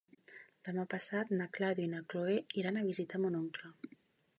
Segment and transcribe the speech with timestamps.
[0.69, 3.77] Demà passat na Clàudia i na Cloè iran a visitar mon oncle.